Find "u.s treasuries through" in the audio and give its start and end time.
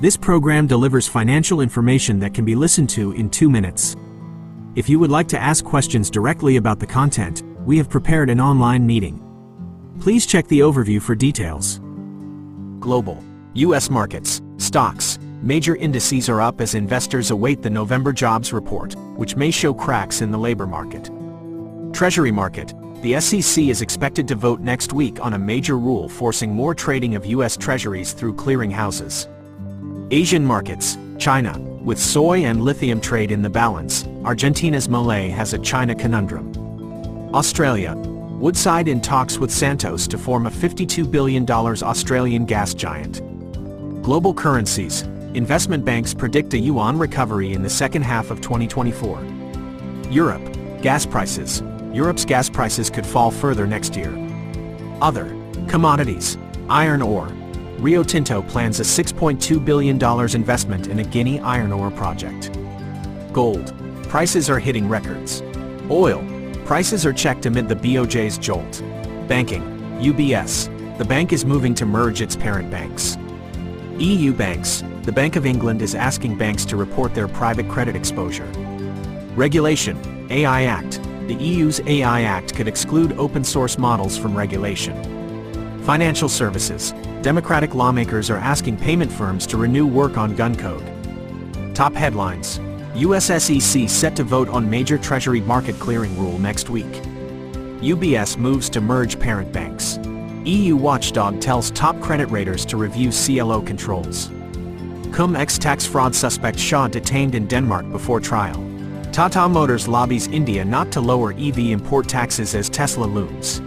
27.26-28.36